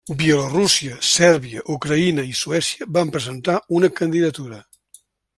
[0.19, 4.59] Bielorússia, Sèrbia, Ucraïna i Suècia van presentar una candidatura.